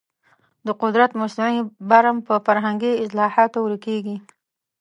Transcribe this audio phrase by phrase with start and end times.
[0.65, 4.17] د قدرت مصنوعي برم په فرهنګي اصلاحاتو ورکېږي.